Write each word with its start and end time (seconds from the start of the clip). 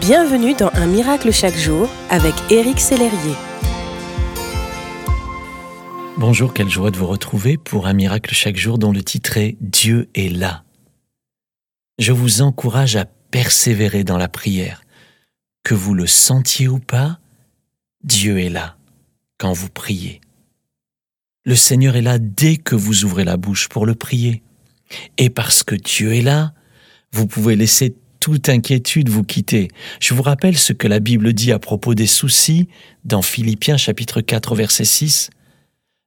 Bienvenue 0.00 0.54
dans 0.54 0.70
Un 0.74 0.86
miracle 0.86 1.32
chaque 1.32 1.56
jour 1.56 1.88
avec 2.10 2.34
Éric 2.50 2.80
Sellerier. 2.80 3.34
Bonjour, 6.18 6.52
quelle 6.52 6.68
joie 6.68 6.90
de 6.90 6.98
vous 6.98 7.06
retrouver 7.06 7.56
pour 7.56 7.86
Un 7.86 7.94
miracle 7.94 8.34
chaque 8.34 8.56
jour 8.56 8.78
dont 8.78 8.92
le 8.92 9.02
titre 9.02 9.38
est 9.38 9.56
Dieu 9.60 10.10
est 10.14 10.28
là. 10.28 10.64
Je 11.98 12.12
vous 12.12 12.42
encourage 12.42 12.96
à 12.96 13.06
persévérer 13.06 14.04
dans 14.04 14.18
la 14.18 14.28
prière. 14.28 14.82
Que 15.64 15.74
vous 15.74 15.94
le 15.94 16.06
sentiez 16.06 16.68
ou 16.68 16.78
pas, 16.78 17.18
Dieu 18.04 18.38
est 18.38 18.50
là 18.50 18.76
quand 19.38 19.52
vous 19.52 19.70
priez. 19.70 20.20
Le 21.44 21.54
Seigneur 21.54 21.96
est 21.96 22.02
là 22.02 22.18
dès 22.18 22.56
que 22.58 22.74
vous 22.74 23.04
ouvrez 23.04 23.24
la 23.24 23.38
bouche 23.38 23.68
pour 23.68 23.86
le 23.86 23.94
prier. 23.94 24.42
Et 25.16 25.30
parce 25.30 25.62
que 25.62 25.74
Dieu 25.74 26.12
est 26.14 26.22
là, 26.22 26.52
vous 27.12 27.26
pouvez 27.26 27.56
laisser 27.56 27.94
toute 28.26 28.48
inquiétude 28.48 29.08
vous 29.08 29.22
quitter. 29.22 29.68
Je 30.00 30.12
vous 30.12 30.22
rappelle 30.22 30.58
ce 30.58 30.72
que 30.72 30.88
la 30.88 30.98
Bible 30.98 31.32
dit 31.32 31.52
à 31.52 31.60
propos 31.60 31.94
des 31.94 32.08
soucis 32.08 32.66
dans 33.04 33.22
Philippiens 33.22 33.76
chapitre 33.76 34.20
4 34.20 34.56
verset 34.56 34.84
6. 34.84 35.30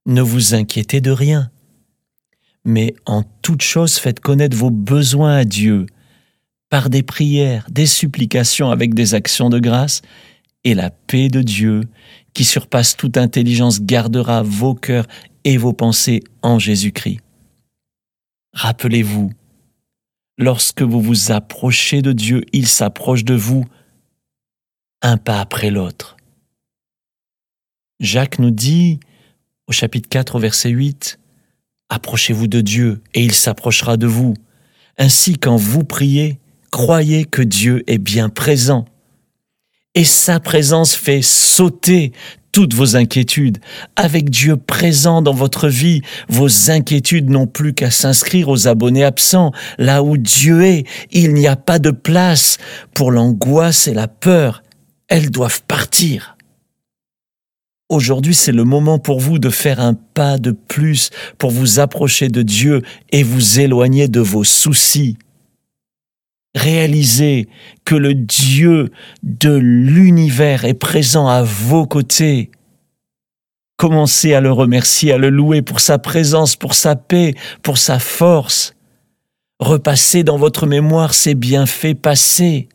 Ne 0.05 0.21
vous 0.21 0.53
inquiétez 0.53 0.99
de 0.99 1.11
rien, 1.11 1.49
mais 2.65 2.93
en 3.05 3.23
toute 3.41 3.61
chose 3.61 3.99
faites 3.99 4.19
connaître 4.19 4.57
vos 4.57 4.69
besoins 4.69 5.37
à 5.37 5.45
Dieu 5.45 5.85
par 6.69 6.89
des 6.89 7.03
prières, 7.03 7.65
des 7.71 7.85
supplications 7.85 8.69
avec 8.69 8.93
des 8.93 9.13
actions 9.13 9.49
de 9.49 9.59
grâce, 9.59 10.01
et 10.65 10.73
la 10.73 10.89
paix 10.89 11.29
de 11.29 11.41
Dieu, 11.41 11.83
qui 12.33 12.43
surpasse 12.43 12.97
toute 12.97 13.15
intelligence, 13.15 13.81
gardera 13.81 14.43
vos 14.43 14.75
cœurs 14.75 15.07
et 15.45 15.55
vos 15.55 15.71
pensées 15.71 16.25
en 16.41 16.59
Jésus-Christ. 16.59 17.21
Rappelez-vous, 18.51 19.31
lorsque 20.39 20.81
vous 20.81 21.02
vous 21.02 21.31
approchez 21.31 22.02
de 22.02 22.13
Dieu, 22.13 22.43
il 22.53 22.67
s'approche 22.67 23.23
de 23.23 23.35
vous 23.35 23.66
un 25.02 25.17
pas 25.17 25.39
après 25.39 25.70
l'autre. 25.70 26.17
Jacques 28.00 28.39
nous 28.39 28.52
dit 28.52 29.00
au 29.67 29.72
chapitre 29.72 30.09
4 30.09 30.36
au 30.36 30.39
verset 30.39 30.69
8, 30.69 31.19
Approchez-vous 31.89 32.47
de 32.47 32.61
Dieu 32.61 33.02
et 33.13 33.23
il 33.23 33.33
s'approchera 33.33 33.97
de 33.97 34.08
vous. 34.08 34.33
Ainsi 34.97 35.38
quand 35.38 35.58
vous 35.58 35.83
priez, 35.83 36.39
croyez 36.72 37.25
que 37.25 37.41
Dieu 37.41 37.83
est 37.88 37.97
bien 37.97 38.30
présent. 38.30 38.85
Et 39.95 40.03
sa 40.03 40.39
présence 40.39 40.95
fait 40.95 41.22
sauter 41.22 42.13
toutes 42.52 42.73
vos 42.73 42.95
inquiétudes. 42.95 43.59
Avec 43.95 44.30
Dieu 44.30 44.58
présent 44.58 45.22
dans 45.22 45.33
votre 45.33 45.67
vie, 45.67 46.02
vos 46.28 46.69
inquiétudes 46.69 47.30
n'ont 47.30 47.47
plus 47.47 47.73
qu'à 47.73 47.91
s'inscrire 47.91 48.50
aux 48.50 48.67
abonnés 48.67 49.03
absents. 49.03 49.52
Là 49.78 50.03
où 50.03 50.17
Dieu 50.17 50.64
est, 50.64 50.86
il 51.11 51.33
n'y 51.33 51.47
a 51.47 51.56
pas 51.56 51.80
de 51.80 51.91
place 51.91 52.58
pour 52.94 53.11
l'angoisse 53.11 53.88
et 53.88 53.94
la 53.94 54.08
peur. 54.08 54.64
Elles 55.08 55.31
doivent 55.31 55.64
partir. 55.64 56.38
Aujourd'hui, 57.89 58.36
c'est 58.36 58.52
le 58.52 58.66
moment 58.66 59.00
pour 59.00 59.19
vous 59.19 59.39
de 59.39 59.50
faire 59.50 59.80
un 59.80 59.95
pas 59.95 60.38
de 60.38 60.52
plus 60.52 61.09
pour 61.39 61.50
vous 61.50 61.80
approcher 61.80 62.28
de 62.28 62.44
Dieu 62.44 62.84
et 63.11 63.23
vous 63.23 63.59
éloigner 63.59 64.08
de 64.08 64.19
vos 64.19 64.44
soucis. 64.44 65.17
Réalisez 66.55 67.47
que 67.86 67.95
le 67.95 68.16
Dieu 68.16 68.92
de 69.22 69.55
l'univers 69.55 70.66
est 70.66 70.73
présent 70.73 71.28
à 71.28 71.44
vos 71.44 71.86
côtés. 71.86 72.50
Commencez 73.78 74.33
à 74.33 74.41
le 74.41 74.52
remercier, 74.52 75.14
à 75.14 75.17
le 75.17 75.30
louer 75.30 75.61
pour 75.61 75.80
sa 75.80 76.00
présence, 76.00 76.56
pour 76.56 76.73
sa 76.73 76.95
paix, 76.95 77.36
pour 77.61 77.78
sa 77.78 78.00
force. 78.00 78.73
Repassez 79.59 80.23
dans 80.23 80.38
votre 80.38 80.66
mémoire 80.66 81.14
ses 81.14 81.36
bienfaits 81.36 81.94
passés. 81.94 82.67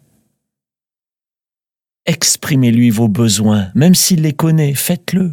Exprimez-lui 2.07 2.91
vos 2.91 3.09
besoins, 3.09 3.71
même 3.75 3.95
s'il 3.95 4.23
les 4.23 4.35
connaît, 4.35 4.75
faites-le. 4.75 5.33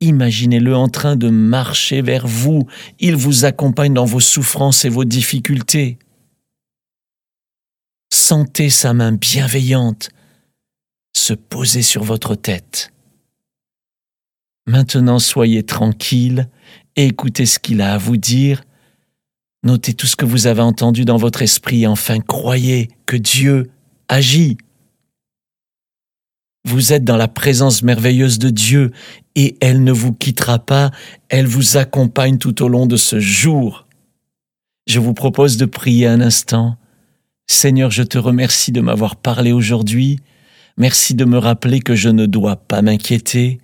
Imaginez-le 0.00 0.74
en 0.74 0.88
train 0.88 1.16
de 1.16 1.28
marcher 1.28 2.00
vers 2.00 2.26
vous, 2.26 2.66
il 3.00 3.16
vous 3.16 3.44
accompagne 3.44 3.94
dans 3.94 4.04
vos 4.04 4.20
souffrances 4.20 4.84
et 4.84 4.88
vos 4.88 5.04
difficultés. 5.04 5.98
Sentez 8.26 8.70
sa 8.70 8.94
main 8.94 9.12
bienveillante 9.12 10.08
se 11.14 11.34
poser 11.34 11.82
sur 11.82 12.04
votre 12.04 12.34
tête. 12.34 12.90
Maintenant 14.66 15.18
soyez 15.18 15.62
tranquille 15.62 16.48
écoutez 16.96 17.44
ce 17.44 17.58
qu'il 17.58 17.82
a 17.82 17.92
à 17.92 17.98
vous 17.98 18.16
dire. 18.16 18.64
Notez 19.62 19.92
tout 19.92 20.06
ce 20.06 20.16
que 20.16 20.24
vous 20.24 20.46
avez 20.46 20.62
entendu 20.62 21.04
dans 21.04 21.18
votre 21.18 21.42
esprit 21.42 21.82
et 21.82 21.86
enfin 21.86 22.18
croyez 22.18 22.88
que 23.04 23.16
Dieu 23.16 23.70
agit. 24.08 24.56
Vous 26.64 26.94
êtes 26.94 27.04
dans 27.04 27.18
la 27.18 27.28
présence 27.28 27.82
merveilleuse 27.82 28.38
de 28.38 28.48
Dieu 28.48 28.92
et 29.34 29.58
elle 29.60 29.84
ne 29.84 29.92
vous 29.92 30.14
quittera 30.14 30.60
pas, 30.60 30.92
elle 31.28 31.46
vous 31.46 31.76
accompagne 31.76 32.38
tout 32.38 32.62
au 32.62 32.68
long 32.68 32.86
de 32.86 32.96
ce 32.96 33.20
jour. 33.20 33.86
Je 34.86 34.98
vous 34.98 35.12
propose 35.12 35.58
de 35.58 35.66
prier 35.66 36.06
un 36.06 36.22
instant 36.22 36.78
Seigneur, 37.46 37.90
je 37.90 38.02
te 38.02 38.18
remercie 38.18 38.72
de 38.72 38.80
m'avoir 38.80 39.16
parlé 39.16 39.52
aujourd'hui. 39.52 40.18
Merci 40.76 41.14
de 41.14 41.24
me 41.24 41.38
rappeler 41.38 41.80
que 41.80 41.94
je 41.94 42.08
ne 42.08 42.26
dois 42.26 42.56
pas 42.56 42.82
m'inquiéter. 42.82 43.60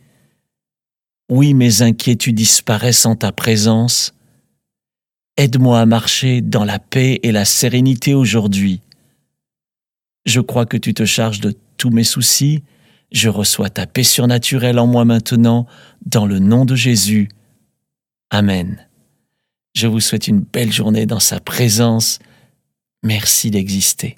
Oui, 1.31 1.55
mes 1.55 1.83
inquiétudes 1.83 2.37
disparaissent 2.37 3.07
en 3.07 3.17
ta 3.17 3.33
présence. 3.33 4.15
Aide-moi 5.37 5.81
à 5.81 5.87
marcher 5.87 6.41
dans 6.41 6.65
la 6.65 6.79
paix 6.79 7.21
et 7.23 7.33
la 7.33 7.45
sérénité 7.45 8.15
aujourd'hui. 8.15 8.81
Je 10.27 10.41
crois 10.41 10.67
que 10.67 10.77
tu 10.77 10.93
te 10.93 11.05
charges 11.05 11.41
de 11.41 11.55
tous 11.77 11.91
mes 11.91 12.05
soucis. 12.05 12.63
Je 13.11 13.29
reçois 13.29 13.71
ta 13.71 13.87
paix 13.87 14.05
surnaturelle 14.05 14.79
en 14.79 14.87
moi 14.87 15.05
maintenant, 15.05 15.67
dans 16.05 16.27
le 16.27 16.39
nom 16.39 16.65
de 16.65 16.75
Jésus. 16.75 17.29
Amen. 18.31 18.87
Je 19.75 19.87
vous 19.87 20.01
souhaite 20.01 20.29
une 20.29 20.41
belle 20.41 20.73
journée 20.73 21.07
dans 21.07 21.21
sa 21.21 21.41
présence 21.41 22.19
Merci 23.03 23.51
d'exister. 23.51 24.17